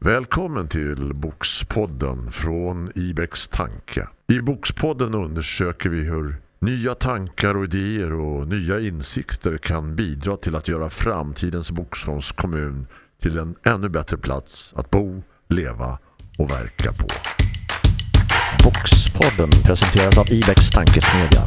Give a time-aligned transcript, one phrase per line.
[0.00, 4.08] Välkommen till Bokspodden från Ibex Tanke.
[4.28, 10.56] I Bokspodden undersöker vi hur nya tankar och idéer och nya insikter kan bidra till
[10.56, 12.86] att göra framtidens Boksholms kommun
[13.22, 15.98] till en ännu bättre plats att bo, leva
[16.38, 17.06] och verka på.
[18.64, 21.44] Bokspodden presenteras av Ibex Tankesmedja.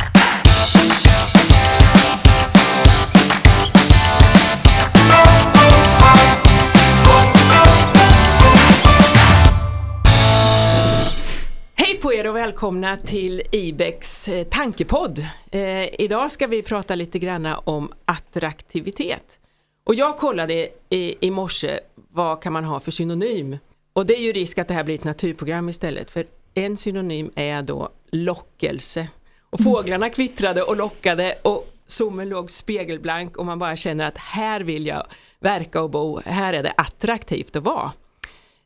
[12.58, 15.20] Välkomna till Ibex eh, tankepodd.
[15.52, 19.40] Eh, idag ska vi prata lite grann om attraktivitet.
[19.84, 23.58] Och jag kollade i, i morse vad kan man ha för synonym.
[23.94, 26.12] Och det är ju risk att det här blir ett naturprogram istället.
[26.12, 29.08] För en synonym är då lockelse.
[29.50, 34.62] Och fåglarna kvittrade och lockade och zoomen låg spegelblank och man bara känner att här
[34.62, 35.08] vill jag
[35.40, 36.22] verka och bo.
[36.26, 37.92] Här är det attraktivt att vara.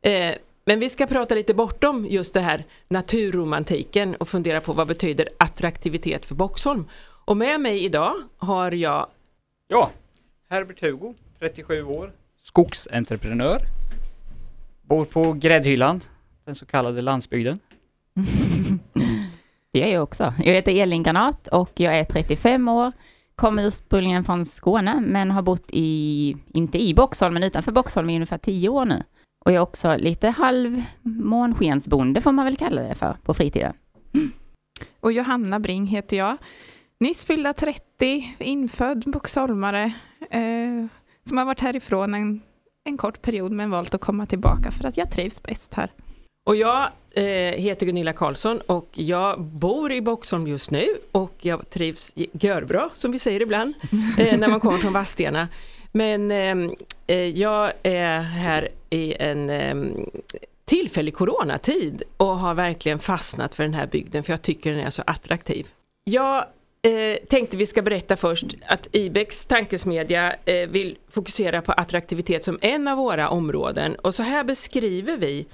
[0.01, 4.87] Eh, men vi ska prata lite bortom just det här naturromantiken och fundera på vad
[4.87, 6.87] betyder attraktivitet för Boxholm.
[7.25, 9.07] Och med mig idag har jag
[9.67, 9.91] Ja,
[10.49, 13.57] Herbert Hugo, 37 år, skogsentreprenör.
[14.81, 16.01] Bor på Gräddhyllan,
[16.45, 17.59] den så kallade landsbygden.
[19.73, 20.33] Det är jag också.
[20.37, 22.91] Jag heter Elin Granat och jag är 35 år.
[23.35, 28.15] Kommer ursprungligen från Skåne men har bott i, inte i Boxholm, men utanför Boxholm i
[28.15, 29.03] ungefär 10 år nu.
[29.45, 33.73] Och jag är också lite halv månskensbonde får man väl kalla det för på fritiden.
[34.99, 36.37] Och Johanna Bring heter jag.
[36.99, 39.83] Nyss fyllda 30, infödd boxholmare,
[40.29, 40.85] eh,
[41.23, 42.41] som har varit härifrån en,
[42.83, 45.91] en kort period men valt att komma tillbaka för att jag trivs bäst här.
[46.45, 47.23] och jag eh,
[47.61, 53.11] heter Gunilla Karlsson och jag bor i Boxholm just nu och jag trivs görbra som
[53.11, 53.73] vi säger ibland
[54.17, 55.47] eh, när man kommer från Vadstena.
[55.91, 56.71] Men eh,
[57.07, 59.75] eh, jag är här i en eh,
[60.65, 64.89] tillfällig coronatid och har verkligen fastnat för den här bygden för jag tycker den är
[64.89, 65.67] så attraktiv.
[66.03, 66.37] Jag
[66.81, 72.59] eh, tänkte vi ska berätta först att Ibex tankesmedja eh, vill fokusera på attraktivitet som
[72.61, 75.45] en av våra områden och så här beskriver vi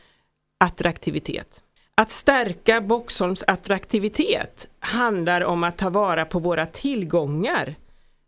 [0.57, 1.63] attraktivitet.
[1.95, 7.75] Att stärka Boxholms attraktivitet handlar om att ta vara på våra tillgångar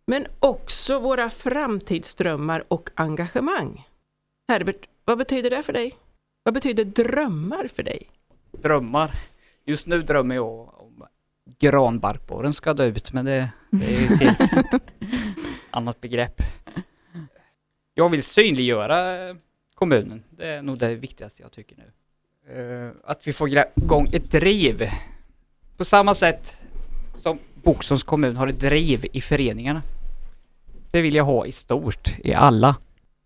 [0.08, 3.88] men också våra framtidsdrömmar och engagemang.
[4.48, 5.98] Herbert, vad betyder det för dig?
[6.44, 8.10] Vad betyder drömmar för dig?
[8.52, 9.12] Drömmar.
[9.66, 11.06] Just nu drömmer jag om
[11.60, 14.82] granbarkborren ska dö ut, men det, det är ju ett helt
[15.70, 16.42] annat begrepp.
[17.94, 19.16] Jag vill synliggöra
[19.76, 20.24] kommunen.
[20.30, 21.92] Det är nog det viktigaste jag tycker nu.
[22.56, 24.90] Eh, Att vi får igång ett driv.
[25.78, 26.58] På samma sätt
[27.16, 29.82] som Boxholms kommun har ett driv i föreningarna.
[30.92, 32.76] Det vill jag ha i stort, i alla,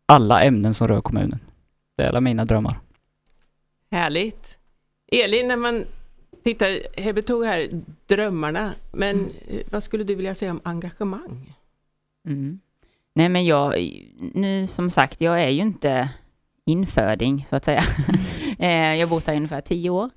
[0.06, 1.40] alla ämnen som rör kommunen.
[1.98, 2.80] Det är alla mina drömmar.
[3.92, 4.58] Härligt!
[5.12, 5.86] Elin, när man
[6.44, 7.70] tittar, Herbert tog här
[8.08, 11.54] drömmarna, men eh, vad skulle du vilja säga om engagemang?
[12.28, 12.60] Mm.
[13.16, 13.74] Nej men jag,
[14.34, 16.10] nu som sagt, jag är ju inte
[16.66, 17.84] inföding så att säga.
[18.60, 20.10] Eh, jag har bott här i ungefär tio år.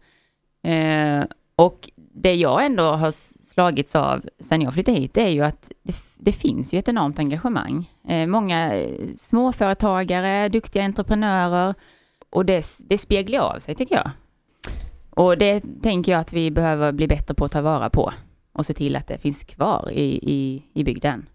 [0.62, 1.24] Eh,
[1.56, 3.10] Och det jag ändå har
[3.52, 6.88] slagits av sen jag flyttade hit, det är ju att det, det finns ju ett
[6.88, 7.90] enormt engagemang.
[8.08, 11.74] Eh, Många eh, småföretagare, duktiga entreprenörer
[12.30, 14.10] och det, det speglar av sig tycker jag.
[15.10, 18.12] Och det tänker jag att vi behöver bli bättre på att ta vara på
[18.52, 21.26] och se till att det finns kvar i, i, i bygden.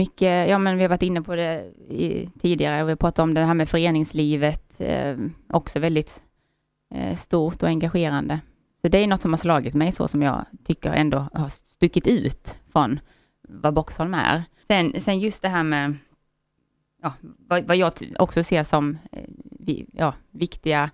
[0.00, 3.18] Mycket, ja men vi har varit inne på det i, tidigare och vi har pratat
[3.18, 5.16] om det här med föreningslivet, eh,
[5.48, 6.22] också väldigt
[6.94, 8.40] eh, stort och engagerande.
[8.82, 12.06] Så det är något som har slagit mig så som jag tycker ändå har stuckit
[12.06, 13.00] ut från
[13.48, 14.42] vad Boxholm är.
[14.66, 15.96] Sen, sen just det här med
[17.02, 20.90] ja, vad, vad jag också ser som eh, vi, ja, viktiga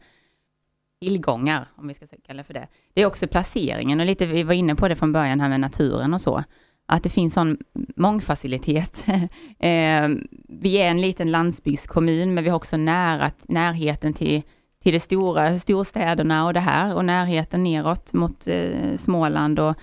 [1.01, 2.69] tillgångar, om vi ska kalla det för det.
[2.95, 5.61] Det är också placeringen och lite, vi var inne på det från början här med
[5.61, 6.45] naturen och så.
[6.87, 7.59] Att det finns sån
[7.97, 9.07] mångfacilitet.
[9.59, 10.09] eh,
[10.49, 14.43] vi är en liten landsbygdskommun, men vi har också nära, närheten till,
[14.83, 19.77] till de stora storstäderna och det här och närheten neråt mot eh, Småland och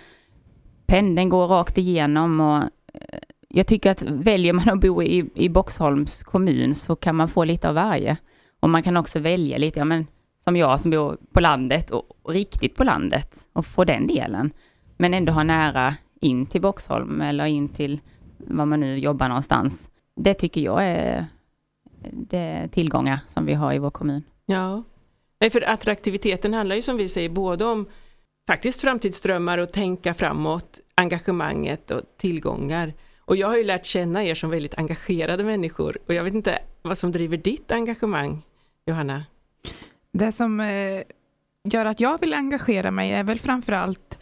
[0.85, 2.57] pendeln går rakt igenom och
[2.93, 3.19] eh,
[3.55, 7.43] jag tycker att väljer man att bo i, i Boxholms kommun så kan man få
[7.43, 8.17] lite av varje.
[8.59, 10.07] Och man kan också välja lite, ja men
[10.43, 14.51] som jag som bor på landet och, och riktigt på landet och få den delen.
[14.97, 17.99] Men ändå ha nära in till Boxholm eller in till
[18.37, 19.89] var man nu jobbar någonstans.
[20.15, 21.25] Det tycker jag är,
[22.11, 24.23] det är tillgångar som vi har i vår kommun.
[24.45, 24.83] Ja,
[25.43, 27.85] Nej, för attraktiviteten handlar ju som vi säger både om
[28.47, 32.93] faktiskt framtidsdrömmar och tänka framåt, engagemanget och tillgångar.
[33.19, 36.59] Och jag har ju lärt känna er som väldigt engagerade människor och jag vet inte
[36.81, 38.41] vad som driver ditt engagemang,
[38.85, 39.25] Johanna?
[40.11, 41.01] Det som eh,
[41.63, 44.19] gör att jag vill engagera mig är väl framförallt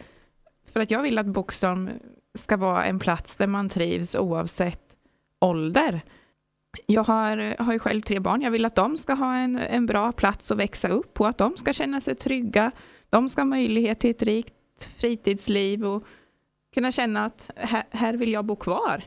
[0.72, 1.90] för att jag vill att Boxholm
[2.34, 4.80] ska vara en plats där man trivs oavsett
[5.40, 6.00] ålder.
[6.86, 8.42] Jag har, har ju själv tre barn.
[8.42, 11.38] Jag vill att de ska ha en, en bra plats att växa upp på, att
[11.38, 12.70] de ska känna sig trygga.
[13.10, 14.54] De ska ha möjlighet till ett rikt
[14.96, 16.04] fritidsliv och
[16.74, 19.02] kunna känna att här, här vill jag bo kvar.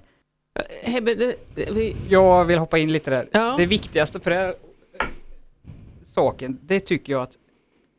[0.81, 3.29] Hebbe, det, det, vi, Jag vill hoppa in lite där.
[3.31, 3.55] Ja.
[3.57, 4.55] Det viktigaste för det här
[6.05, 7.37] saken, det tycker jag att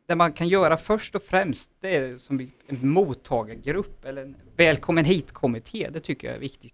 [0.07, 5.05] det man kan göra först och främst, det är som en mottagargrupp eller en välkommen
[5.05, 5.89] hit-kommitté.
[5.93, 6.73] Det tycker jag är viktigt.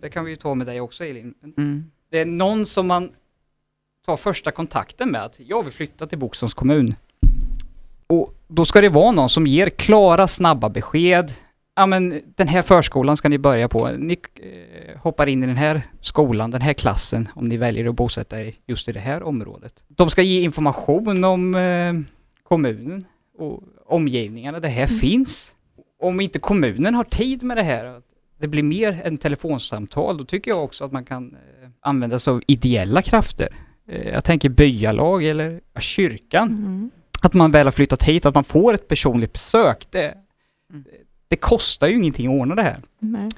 [0.00, 1.34] Det kan vi ju ta med dig också Elin.
[1.56, 1.90] Mm.
[2.10, 3.10] Det är någon som man
[4.06, 6.94] tar första kontakten med att jag vill flytta till Boxholms kommun.
[8.06, 11.32] Och då ska det vara någon som ger klara, snabba besked.
[11.74, 13.88] Ja men den här förskolan ska ni börja på.
[13.88, 17.94] Ni eh, hoppar in i den här skolan, den här klassen, om ni väljer att
[17.94, 19.84] bosätta er just i det här området.
[19.88, 21.92] De ska ge information om eh,
[22.52, 23.04] kommunen
[23.38, 24.60] och omgivningarna.
[24.60, 25.52] Det här finns.
[26.00, 28.04] Om inte kommunen har tid med det här, att
[28.40, 32.30] det blir mer än telefonsamtal, då tycker jag också att man kan eh, använda sig
[32.30, 33.48] av ideella krafter.
[33.88, 36.48] Eh, jag tänker byalag eller kyrkan.
[36.48, 36.90] Mm.
[37.22, 39.86] Att man väl har flyttat hit, att man får ett personligt besök.
[39.90, 40.14] Det,
[40.70, 40.84] Mm.
[41.28, 42.80] det kostar ju ingenting att ordna det här.
[42.98, 43.28] Nej.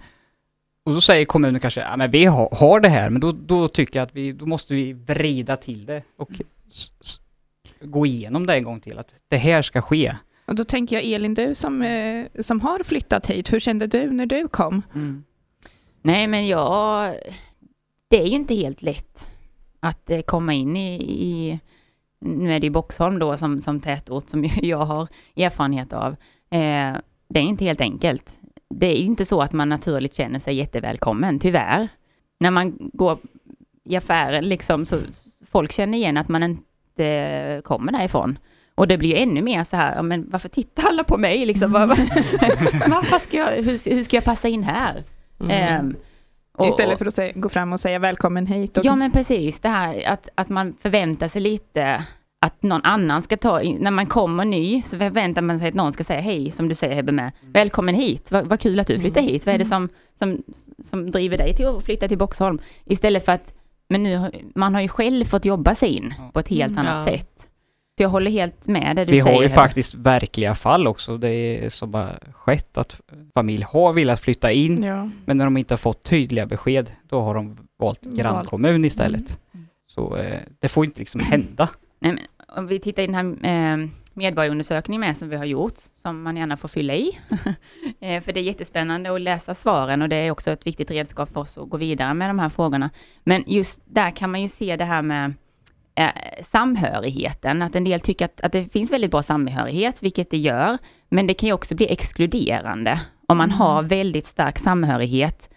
[0.84, 3.68] Och då säger kommunen kanske, ja men vi har, har det här, men då, då
[3.68, 6.30] tycker jag att vi, då måste vi vrida till det och
[6.70, 7.20] s,
[7.80, 10.14] gå igenom det en gång till, att det här ska ske.
[10.46, 14.10] Och då tänker jag Elin, du som, eh, som har flyttat hit, hur kände du
[14.10, 14.82] när du kom?
[14.94, 15.24] Mm.
[16.02, 17.14] Nej, men jag...
[18.08, 19.30] Det är ju inte helt lätt
[19.80, 20.94] att eh, komma in i...
[21.02, 21.60] i
[22.20, 26.12] nu är det ju Boxholm då som, som tätort som jag har erfarenhet av.
[26.50, 26.96] Eh,
[27.28, 28.38] det är inte helt enkelt.
[28.70, 31.88] Det är inte så att man naturligt känner sig jättevälkommen, tyvärr.
[32.40, 33.18] När man går
[33.84, 34.98] i affären liksom så
[35.50, 36.42] folk känner igen att man
[36.98, 38.38] inte kommer därifrån.
[38.74, 41.72] Och det blir ju ännu mer så här, men varför tittar alla på mig liksom?
[41.72, 45.02] Varför ska jag, hur, hur ska jag passa in här?
[45.40, 45.50] mm.
[45.50, 45.96] Ehm,
[46.58, 48.78] och- Istället för att säga, gå fram och säga välkommen hit.
[48.78, 52.04] Och, Ja men precis, det här att, att man förväntar sig lite
[52.46, 55.74] att någon annan ska ta in, när man kommer ny så förväntar man sig att
[55.74, 58.86] någon ska säga hej, som du säger Hebbe med, välkommen hit, vad, vad kul att
[58.86, 59.88] du flyttar hit, vad är det som,
[60.18, 60.42] som,
[60.84, 62.58] som driver dig till att flytta till Boxholm?
[62.84, 63.54] Istället för att,
[63.88, 66.86] men nu, har- man har ju själv fått jobba sig in på ett helt Mm,
[66.86, 67.16] annat ja.
[67.18, 67.48] sätt.
[67.96, 69.36] Så jag håller helt med det du Vi säger.
[69.36, 73.00] har ju faktiskt verkliga fall också, det är som har skett att
[73.34, 75.10] familj har velat flytta in, ja.
[75.24, 77.46] men när de inte har fått tydliga besked, då har de
[77.78, 78.18] valt Valt.
[78.18, 79.38] grannkommun istället.
[79.54, 79.66] Mm.
[79.86, 81.68] Så eh, det får inte liksom hända.
[82.00, 82.18] Nej, men
[82.56, 86.36] om vi tittar i den här eh, medborgarundersökningen med som vi har gjort, som man
[86.36, 87.18] gärna får fylla i.
[88.00, 91.32] eh, för det är jättespännande att läsa svaren och det är också ett viktigt redskap
[91.32, 92.90] för oss att gå vidare med de här frågorna.
[93.24, 95.34] Men just där kan man ju se det här med
[95.94, 100.38] eh, samhörigheten, att en del tycker att, att det finns väldigt bra samhörighet, vilket det
[100.38, 100.78] gör,
[101.08, 103.58] men det kan ju också bli exkluderande om man Mm.
[103.58, 105.50] har väldigt stark samhörighet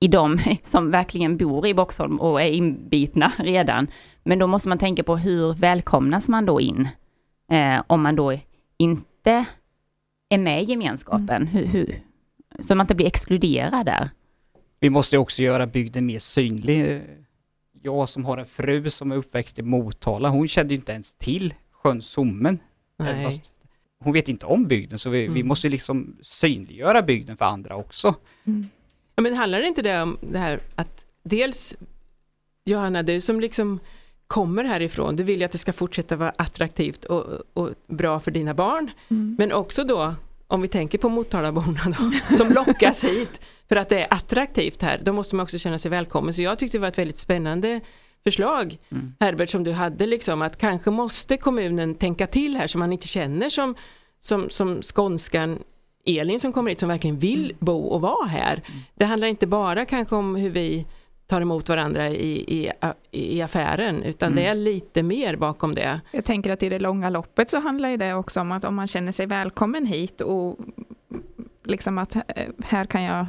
[0.00, 3.86] i de som verkligen bor i Boxholm och är inbitna redan.
[4.24, 6.88] Men då måste man tänka på hur välkomnas man då in?
[7.52, 8.38] Eh, om man då
[8.78, 9.44] inte
[10.28, 12.00] är med i gemenskapen, hur, hur,
[12.60, 14.10] så man inte blir exkluderad där.
[14.80, 17.02] Vi måste ju också göra bygden mer synlig.
[17.82, 21.54] Jag som har en fru som är uppväxt i Motala, hon kände inte ens till
[21.72, 22.58] sjön Sommen.
[23.24, 23.52] Fast
[24.04, 25.48] Hon vet inte om bygden, så vi, vi Mm.
[25.48, 28.14] måste ju liksom synliggöra bygden för andra också.
[28.44, 28.68] Mm.
[29.14, 31.76] Ja, men handlar det inte det om det här att dels
[32.64, 33.80] Johanna, du som liksom
[34.32, 37.24] kommer härifrån, du vill ju att det ska fortsätta vara attraktivt och,
[37.54, 39.36] och bra för dina barn, Mm.
[39.38, 40.14] men också då
[40.46, 45.00] om vi tänker på Motalaborna då, som lockas hit för att det är attraktivt här,
[45.04, 46.34] då måste man också känna sig välkommen.
[46.34, 47.80] Så jag tyckte det var ett väldigt spännande
[48.24, 49.14] förslag, Mm.
[49.20, 53.08] Herbert, som du hade, liksom, att kanske måste kommunen tänka till här så man inte
[53.08, 53.74] känner som,
[54.20, 55.58] som, som skånskan
[56.06, 58.62] Elin som kommer hit som verkligen vill bo och vara här.
[58.94, 60.86] Det handlar inte bara kanske om hur vi
[61.32, 62.70] tar emot varandra i, i,
[63.10, 64.36] i affären, utan Mm.
[64.44, 66.00] det är lite mer bakom det.
[66.10, 68.88] Jag tänker att i det långa loppet så handlar det också om att om man
[68.88, 70.58] känner sig välkommen hit och
[71.64, 72.22] liksom att eh,
[72.64, 73.26] här kan jag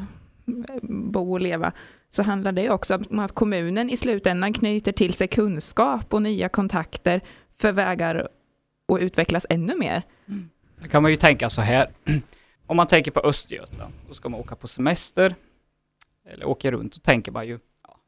[0.82, 1.72] bo och leva,
[2.10, 6.50] så handlar det också om att kommunen i slutändan knyter till sig kunskap och nya
[6.50, 7.22] kontakter
[7.60, 8.28] för vägar
[8.94, 10.04] att utvecklas ännu mer.
[10.80, 11.88] Sen kan man ju tänka så här.
[12.68, 15.36] Om man tänker på Östergötland, då ska man åka på semester
[16.34, 17.60] eller åka runt, så tänker man ju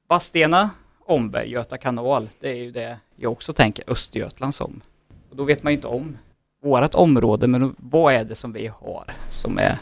[0.08, 0.70] Vadstena,
[1.06, 2.30] Omberg, Göta kanal.
[2.40, 4.82] Det är ju det jag också tänker Östergötland som.
[5.30, 6.18] Och då vet man ju inte om
[6.64, 9.78] vårat område, men vad är det som vi har som är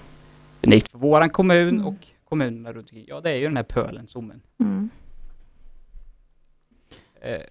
[0.62, 1.86] unikt för våran kommun Mm.
[1.88, 1.96] och
[2.30, 3.06] kommunerna runt omkring?
[3.08, 4.42] Ja, det är ju den här pölen, Sommen.
[4.60, 4.90] Mm.
[7.22, 7.42] Eh,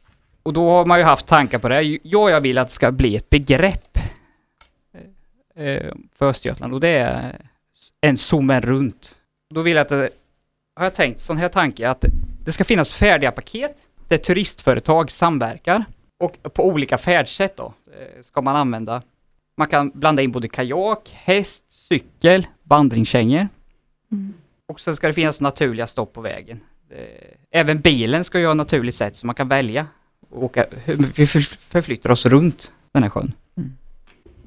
[0.43, 1.83] Och då har man ju haft tankar på det.
[2.03, 3.99] Ja, jag vill att det ska bli ett begrepp
[5.57, 7.39] eh, eh, för Östergötland och det är
[8.01, 9.17] en zoomen runt.
[9.55, 10.11] Då vill jag att det,
[10.77, 12.05] har jag tänkt sån här tanke att
[12.45, 13.77] det ska finnas färdiga paket
[14.09, 15.85] där turistföretag samverkar
[16.25, 19.03] och på olika färdsätt då eh, ska man använda.
[19.57, 23.49] Man kan blanda in både kajak, häst, cykel, vandringskängor
[24.13, 24.35] Mm.
[24.69, 26.61] och sen ska det finnas naturliga stopp på vägen.
[26.91, 26.99] Eh,
[27.51, 29.87] Även bilen ska ju ha naturligt sätt så man kan välja
[30.31, 30.67] och åka,
[31.17, 33.33] vi för- förflyttar oss runt den här sjön.
[33.57, 33.73] Mm.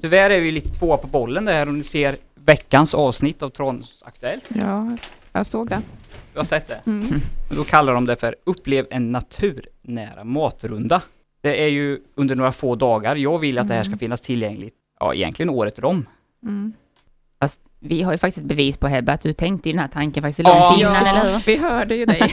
[0.00, 4.02] Tyvärr är vi lite tvåa på bollen där om ni ser veckans avsnitt av Trons
[4.06, 4.48] Aktuellt.
[4.48, 4.96] Ja,
[5.32, 5.82] jag såg det.
[6.36, 6.80] Du har sett det?
[6.86, 7.06] Mm.
[7.50, 11.02] Då kallar de det för Upplev en naturnära matrunda.
[11.42, 13.16] Det är ju under några få dagar.
[13.16, 13.98] Jag vill att det här ska Mm.
[13.98, 16.06] finnas tillgängligt, ja egentligen året om.
[16.42, 16.72] Mm.
[17.40, 19.88] Fast vi har ju faktiskt ett bevis på Hebbe att du tänkte ju den här
[19.88, 20.68] tanken faktiskt Ja.
[20.70, 21.42] långt innan, eller hur?
[21.46, 22.30] vi hörde ju dig.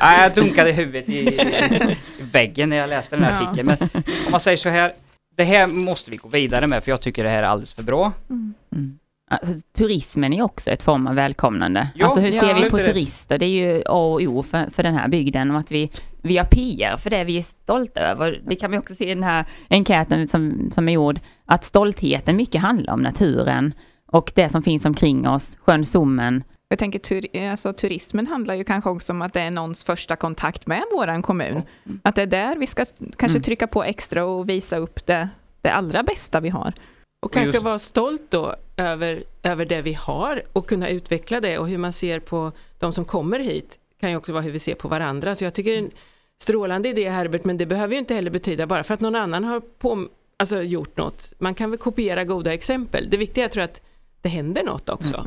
[0.00, 1.96] Nej, jag dunkade huvudet i, i
[2.32, 3.48] väggen när jag läste den här Ja.
[3.48, 3.66] artikeln.
[3.66, 3.88] Men
[4.26, 4.92] om man säger så här,
[5.36, 7.82] det här måste vi gå vidare med för jag tycker det här är alldeles för
[7.82, 8.12] bra.
[8.30, 8.54] Mm.
[9.30, 11.88] Alltså, turismen är också ett form av välkomnande.
[11.94, 13.38] Ja, alltså hur ja, ser vi på turister?
[13.38, 15.90] Det är ju A och O för, för den här bygden och att vi,
[16.22, 18.42] vi har PR för det vi är stolta över.
[18.46, 22.36] Det kan vi också se i den här enkäten som, som är gjord, att stoltheten
[22.36, 23.74] mycket handlar om naturen
[24.06, 26.44] och det som finns omkring oss, sjön Sommen.
[26.68, 30.16] Jag tänker tur, alltså, turismen handlar ju kanske också om att det är någons första
[30.16, 31.62] kontakt med våran kommun.
[31.86, 32.00] Mm.
[32.04, 32.84] Att det är där vi ska
[33.16, 33.42] kanske Mm.
[33.42, 35.28] trycka på extra och visa upp det,
[35.60, 36.72] det allra bästa vi har.
[37.24, 41.58] Och kanske just- vara stolt då över, över det vi har och kunna utveckla det
[41.58, 44.58] och hur man ser på de som kommer hit kan ju också vara hur vi
[44.58, 45.34] ser på varandra.
[45.34, 45.90] Så jag tycker det är en
[46.38, 49.44] strålande idé Herbert, men det behöver ju inte heller betyda bara för att någon annan
[49.44, 51.32] har på, alltså, gjort något.
[51.38, 53.08] Man kan väl kopiera goda exempel.
[53.10, 53.80] Det viktiga är tror jag att
[54.22, 55.26] det händer något också.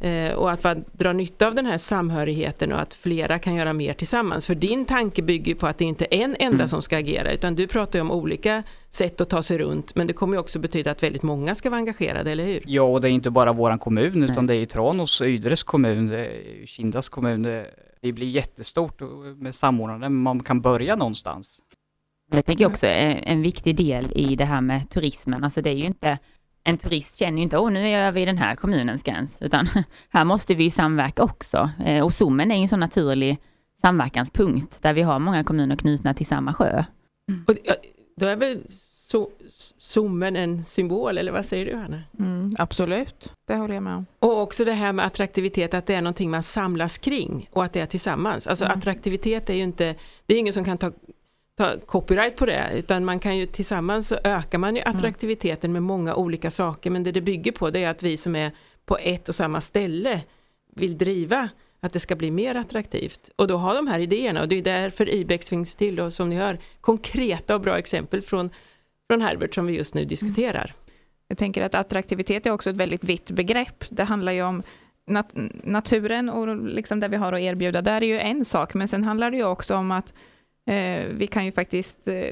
[0.00, 3.72] Eh, och att man drar nytta av den här samhörigheten och att flera kan göra
[3.72, 4.46] mer tillsammans.
[4.46, 6.68] För din tanke bygger ju på att det inte är en enda Mm.
[6.68, 10.06] som ska agera, utan du pratar ju om olika sätt att ta sig runt, men
[10.06, 12.62] det kommer ju också betyda att väldigt många ska vara engagerade, eller hur?
[12.66, 14.46] Ja, och det är inte bara våran kommun utan Nej.
[14.46, 16.26] det är ju Tranås och Ydres kommun,
[16.66, 17.42] Kindas kommun.
[18.02, 21.58] Det, blir jättestort och- med samordnande, men man kan börja någonstans.
[22.32, 25.44] Det tänker jag också är en viktig del i det här med turismen.
[25.44, 26.18] Alltså det är ju inte,
[26.64, 29.66] en turist känner ju inte, åh nu är jag vid den här kommunens gräns, utan
[30.08, 31.70] här måste vi ju samverka också.
[31.84, 33.38] Eh, Och Sommen är ju en sån naturlig
[33.80, 36.84] samverkanspunkt där vi har många kommuner knutna till samma sjö.
[37.46, 37.74] Och ja,
[38.20, 39.30] då är väl so,
[39.78, 42.02] zoomen en symbol, eller vad säger du Hanna?
[42.18, 44.06] Mm, absolut, det håller jag med om.
[44.18, 47.72] Och också det här med attraktivitet, att det är någonting man samlas kring och att
[47.72, 48.46] det är tillsammans.
[48.46, 48.78] Alltså Mm.
[48.78, 49.94] attraktivitet är ju inte,
[50.26, 50.92] det är ingen som kan ta,
[51.58, 55.82] ta copyright på det, utan man kan ju tillsammans så ökar man ju attraktiviteten med
[55.82, 58.52] många olika saker, men det det bygger på det är att vi som är
[58.84, 60.20] på ett och samma ställe
[60.74, 61.48] vill driva
[61.80, 63.30] att det ska bli mer attraktivt.
[63.36, 66.28] Och då har de här idéerna och det är därför Ibex finns till och som
[66.28, 68.50] ni hör konkreta och bra exempel från,
[69.10, 70.74] från Herbert som vi just nu diskuterar.
[71.28, 73.84] Jag tänker att attraktivitet är också ett väldigt vitt begrepp.
[73.90, 74.62] Det handlar ju om
[75.06, 75.30] nat
[75.64, 77.82] naturen och liksom det vi har att erbjuda.
[77.82, 80.14] Där är ju en sak, men sen handlar det ju också om att
[80.66, 82.30] eh, vi kan ju faktiskt, eh,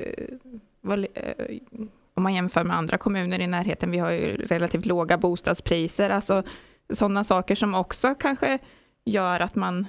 [0.81, 1.57] vara eh,
[2.14, 6.43] om man jämför med andra kommuner i närheten, vi har ju relativt låga bostadspriser, alltså
[6.90, 8.59] sådana saker som också kanske
[9.11, 9.87] gör att man,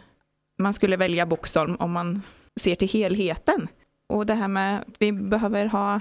[0.60, 2.22] man skulle välja Boxholm om man
[2.62, 3.68] ser till helheten.
[4.10, 6.00] Och det här med att vi behöver ha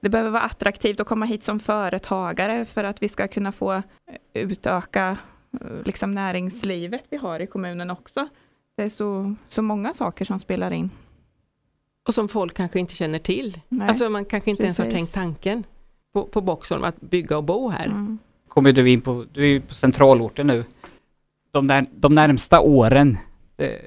[0.00, 3.82] det behöver vara attraktivt att komma hit som företagare för att vi ska kunna få
[4.32, 5.18] utöka
[5.84, 8.28] liksom näringslivet vi har i kommunen också.
[8.76, 10.90] Det är så, så många saker som spelar in.
[12.08, 13.60] Och som folk kanske inte känner till.
[13.68, 13.88] Nej.
[13.88, 14.98] Alltså man kanske inte ens har Precis.
[14.98, 15.64] tänkt tanken
[16.12, 17.86] på, på Boxholm att bygga och bo här.
[17.86, 18.18] Mm.
[18.48, 20.64] Kommer du in på, du är ju på centralorten nu.
[21.54, 23.18] De, där, de närmsta åren,
[23.56, 23.80] det,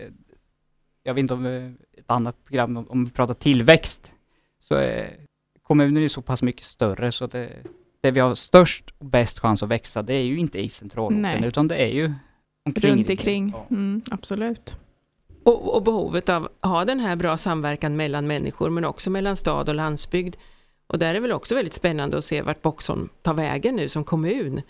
[1.04, 4.14] jag vet inte om eh, ett annat program, om- om vi pratar tillväxt,
[4.60, 5.10] så är
[5.64, 7.50] kommunen är så pass mycket större så det,
[8.02, 11.22] det vi har störst och bäst chans att växa, det är ju inte i centralorten,
[11.22, 11.46] Nej.
[11.46, 12.14] utan det är ju
[12.66, 12.92] omkring.
[12.94, 13.54] Runt omkring.
[13.56, 13.66] Ja.
[13.76, 14.80] Mm, absolut.
[15.44, 19.36] Och, och behovet av att ha den här bra samverkan mellan människor men också mellan
[19.36, 20.36] stad och landsbygd.
[20.88, 24.04] Och där är väl också väldigt spännande att se vart Boxholm tar vägen nu som
[24.04, 24.64] kommun eh,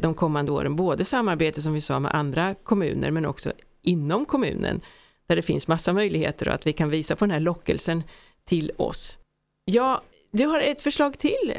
[0.00, 0.76] de kommande åren.
[0.76, 4.80] Både samarbete som vi sa med andra kommuner men också inom kommunen
[5.28, 8.02] där det finns massa möjligheter och att vi kan visa på den här lockelsen
[8.44, 9.18] till oss.
[9.64, 11.54] Ja, du har ett förslag till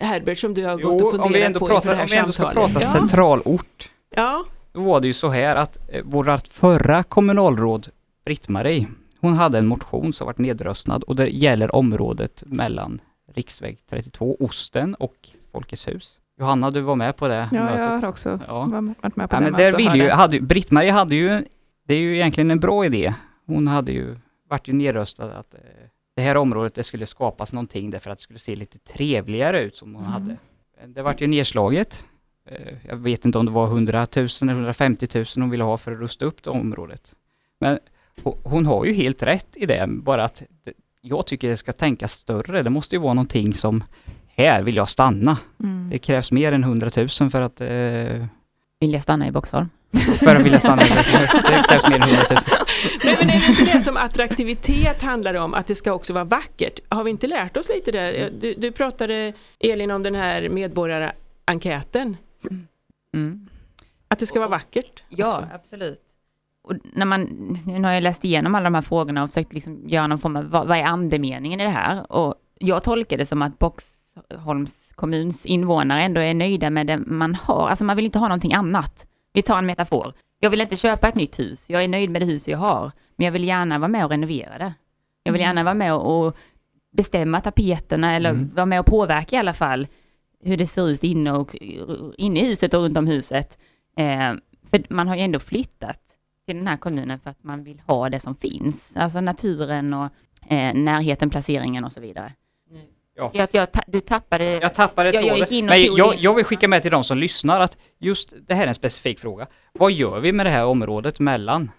[0.00, 2.02] Herbert som du har gått och Jo, om vi funderat på inför det pratar, här
[2.02, 2.72] om vi ändå ska samtalet.
[2.72, 7.88] prata ja, centralort, ja, då var det ju så här att eh, vårt förra kommunalråd
[8.24, 8.86] Britt-Marie,
[9.20, 13.00] hon hade en motion som varit nedröstad och det gäller området mellan
[13.34, 16.20] riksväg 32, Osten och Folkets hus.
[16.40, 17.80] Johanna, du var med på det Ja, mötet.
[17.80, 18.64] jag har också Ja.
[18.64, 18.82] varit
[19.16, 21.44] med på Ja, det men mötet vill ju, hade, ju- Britt-Marie hade ju,
[21.86, 23.14] det är ju egentligen en bra idé.
[23.46, 24.16] Hon hade ju,
[24.48, 25.60] vart ju nedröstad att eh,
[26.16, 29.76] det här området det skulle skapas någonting därför att det skulle se lite trevligare ut
[29.76, 30.12] som hon Mm.
[30.12, 30.36] hade.
[30.86, 32.06] Det vart ju nedslaget.
[32.50, 35.76] Eh, Jag vet inte om det var 100 000 eller 150 000 hon ville ha
[35.76, 37.14] för att rusta upp det området.
[37.60, 37.78] Men
[38.22, 40.42] ho- hon har ju helt rätt i det, bara att
[41.00, 42.62] jag tycker det ska tänkas större.
[42.62, 43.84] Det måste ju vara någonting som,
[44.36, 45.38] här vill jag stanna.
[45.62, 45.88] Mm.
[45.90, 48.26] Det krävs mer än 100 000 för att, eh,
[48.80, 49.68] Vill jag stanna i Boxholm?
[50.18, 50.82] för att vilja stanna.
[50.82, 52.38] Det krävs mer än 100 000.
[53.04, 56.24] Nej, men är det inte det som attraktivitet handlar om, att det ska också vara
[56.24, 56.80] vackert?
[56.88, 58.30] Har vi inte lärt oss lite där?
[58.40, 62.16] Du, du pratade, Elin, om den här medborgarenkäten,
[63.14, 63.48] Mm.
[64.08, 65.02] att det ska vara vackert.
[65.08, 65.46] Ja, också.
[65.54, 66.00] absolut.
[66.64, 67.22] Och när man,
[67.66, 70.36] nu har jag läst igenom alla de här frågorna och försökt liksom göra någon form
[70.36, 72.12] av, vad, vad är andemeningen i det här?
[72.12, 73.58] Och jag tolkar det som att
[74.14, 77.68] Boxholms kommuns invånare ändå är nöjda med det man har.
[77.68, 79.06] Alltså man vill inte ha någonting annat.
[79.32, 80.12] Vi tar en metafor.
[80.40, 81.70] Jag vill inte köpa ett nytt hus.
[81.70, 82.92] Jag är nöjd med det hus jag har.
[83.16, 84.74] Men jag vill gärna vara med och renovera det.
[85.22, 86.36] Jag vill gärna vara med och
[86.96, 88.50] bestämma tapeterna eller Mm.
[88.54, 89.86] vara med och påverka i alla fall
[90.44, 91.54] hur det ser ut inne, och,
[92.18, 93.58] inne i huset och runt om huset.
[93.96, 94.32] Eh,
[94.70, 96.00] för man har ju ändå flyttat
[96.46, 98.92] till den här kommunen för att man vill ha det som finns.
[98.96, 100.04] Alltså naturen och
[100.48, 102.32] eh, närheten, placeringen och så vidare.
[103.16, 103.30] Ja.
[103.34, 104.44] Jag, jag, ta- du tappade...
[104.44, 107.04] Jag tappade Jag- jag gick in och Men jag, jag vill skicka med till de
[107.04, 109.46] som lyssnar att just det här är en specifik fråga.
[109.72, 111.70] Vad gör vi med det här området mellan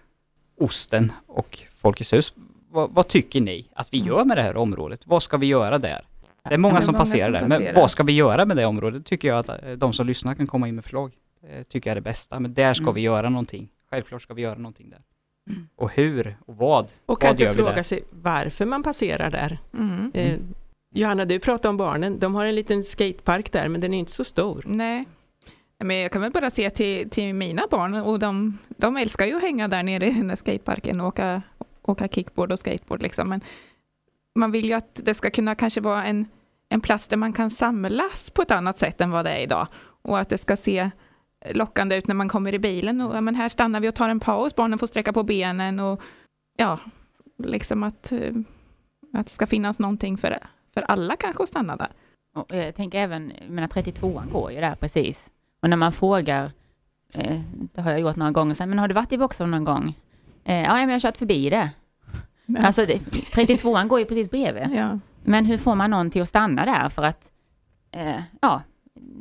[0.60, 2.34] Osten och Folkets hus?
[2.70, 5.00] Vad, vad tycker ni att vi gör med det här området?
[5.04, 6.04] Vad ska vi göra där?
[6.48, 7.74] Det är många är som många passerar som där, men passerar.
[7.74, 9.06] vad ska vi göra med det området?
[9.06, 11.12] Tycker jag att eh, de som lyssnar kan komma in med förslag.
[11.42, 12.94] Det tycker jag är det bästa, men där ska Mm.
[12.94, 13.68] vi göra någonting.
[13.90, 15.00] Självklart ska vi göra någonting där.
[15.50, 15.68] Mm.
[15.76, 16.84] Och hur och vad?
[16.84, 19.58] Och vad kanske fråga sig varför man passerar där.
[19.74, 20.10] Mm.
[20.14, 20.34] Eh,
[20.96, 22.18] Johanna, du pratade om barnen.
[22.18, 24.62] De har en liten skatepark där, men den är inte så stor.
[24.66, 25.04] Nej.
[25.78, 29.36] Men jag kan väl bara se till, till mina barn och de, de älskar ju
[29.36, 31.42] att hänga där nere i den där skateparken och åka,
[31.82, 33.28] åka kickboard och skateboard liksom.
[33.28, 33.40] Men
[34.38, 36.26] man vill ju att det ska kunna kanske vara en,
[36.68, 39.68] en plats där man kan samlas på ett annat sätt än vad det är idag.
[40.02, 40.90] Och att det ska se
[41.50, 44.20] lockande ut när man kommer i bilen och men här stannar vi och tar en
[44.20, 46.00] paus, barnen får sträcka på benen och
[46.56, 46.78] ja,
[47.38, 48.34] liksom att, eh,
[49.12, 50.38] att det ska finnas någonting för,
[50.76, 51.88] för alla kanske att stanna där.
[52.34, 55.30] Och jag tänker även, menar 32an går ju där precis.
[55.62, 56.50] Och när man frågar,
[57.14, 57.40] eh,
[57.74, 59.94] det har jag gjort några gånger sen, men har du varit i Boxholm någon gång?
[60.44, 61.70] Eh, ja, men jag har kört förbi det.
[62.58, 62.98] Alltså det,
[63.34, 64.68] 32an går ju precis bredvid.
[64.74, 64.98] Ja.
[65.24, 67.30] Men hur får man någon till att stanna där för att,
[67.90, 68.62] eh, ja,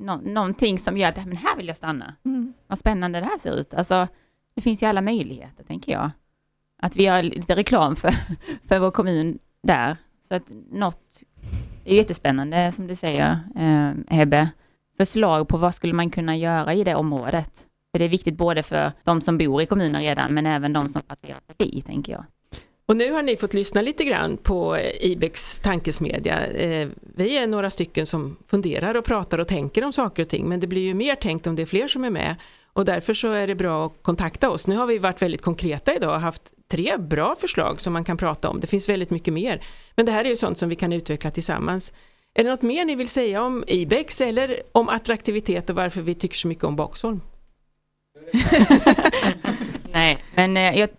[0.01, 2.15] nå, någonting som gör att, men här vill jag stanna.
[2.25, 2.53] Mm.
[2.67, 3.73] Vad spännande det här ser ut.
[3.73, 4.07] Alltså,
[4.55, 6.11] det finns ju alla möjligheter, tänker jag.
[6.81, 8.11] Att vi gör lite reklam för,
[8.67, 9.97] för vår kommun där.
[10.21, 11.23] Så att något,
[11.85, 14.49] det är jättespännande som du säger, eh, Hebbe.
[14.97, 17.51] Förslag på vad skulle man kunna göra i det området.
[17.91, 20.89] För det är viktigt både för de som bor i kommunen redan, men även de
[20.89, 22.23] som passerar förbi, tänker jag.
[22.87, 26.47] Och nu har ni fått lyssna lite grann på Ibex tankesmedja.
[26.47, 30.49] Eh, Vi är några stycken som funderar och pratar och tänker om saker och ting,
[30.49, 32.35] men det blir ju mer tänkt om det är fler som är med.
[32.75, 34.67] Och därför så är det bra att kontakta oss.
[34.67, 38.17] Nu har vi varit väldigt konkreta idag och haft tre bra förslag som man kan
[38.17, 38.59] prata om.
[38.59, 39.61] Det finns väldigt mycket mer.
[39.95, 41.93] Men det här är ju sånt som vi kan utveckla tillsammans.
[42.33, 46.15] Är det något mer ni vill säga om Ibex eller om attraktivitet och varför vi
[46.15, 47.21] tycker så mycket om Boxholm?
[49.93, 50.89] Nej, men eh, jag,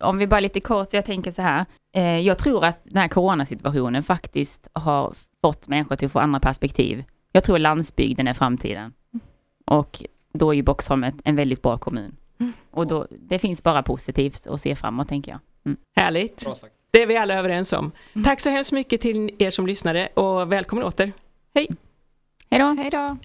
[0.00, 1.66] om vi bara lite kort, jag tänker så här.
[1.96, 6.40] Eh, jag tror att den här coronasituationen faktiskt har fått människor till att få andra
[6.40, 7.04] perspektiv.
[7.32, 8.92] Jag tror landsbygden är framtiden.
[9.66, 10.04] Och
[10.38, 12.16] då är ju Boxholm en väldigt bra kommun.
[12.70, 15.40] Och då, det finns bara positivt att se framåt, tänker jag.
[15.96, 16.44] Härligt!
[16.44, 16.74] Bra sagt.
[16.90, 17.92] Det är vi alla överens om.
[18.24, 21.12] Tack så hemskt mycket till er som lyssnade och välkommen åter.
[21.54, 21.68] Hej
[22.50, 22.74] då!
[22.78, 23.16] Hej då!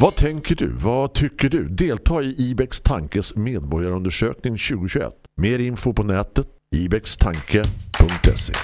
[0.00, 0.68] Vad tänker du?
[0.68, 1.68] Vad tycker du?
[1.68, 5.12] Delta i Ibex Tankes medborgarundersökning 2021.
[5.40, 8.54] Mer info på nätet ibextanke.se